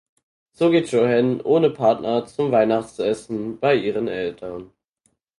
[0.53, 4.71] So geht Johanne ohne Partner zum Weihnachtsessen bei ihren Eltern.